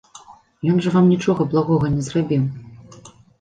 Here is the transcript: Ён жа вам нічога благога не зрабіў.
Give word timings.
Ён 0.71 0.79
жа 0.85 0.93
вам 0.95 1.05
нічога 1.13 1.47
благога 1.51 1.93
не 1.99 2.03
зрабіў. 2.09 2.43